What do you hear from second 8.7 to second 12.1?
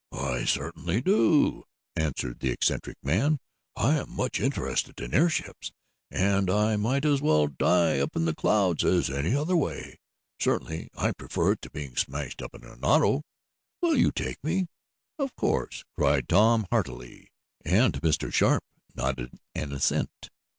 as any other way. Certainly I prefer it to being